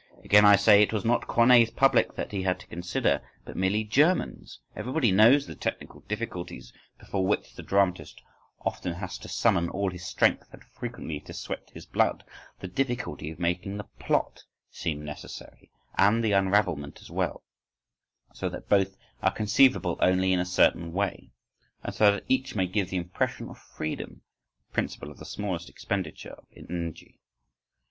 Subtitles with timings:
[0.23, 3.83] Again I say, it was not Corneille's public that he had to consider; but merely
[3.83, 4.59] Germans!
[4.75, 8.19] Everybody knows the technical difficulties before which the dramatist
[8.61, 12.23] often has to summon all his strength and frequently to sweat his blood:
[12.59, 14.41] the difficulty of making the plot
[14.71, 15.69] seem necessary
[15.99, 17.43] and the unravelment as well,
[18.33, 21.29] so that both are conceivable only in a certain way,
[21.83, 24.23] and so that each may give the impression of freedom
[24.65, 27.19] (the principle of the smallest expenditure of energy).